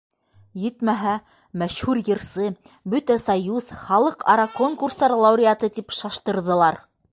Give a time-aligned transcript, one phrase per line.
[0.59, 1.11] Етмәһә,
[1.63, 2.47] мәшһүр йырсы,
[2.95, 6.85] бөтә Союз, халыҡ-ара конкурстар лауреаты тип шаштырҙылар.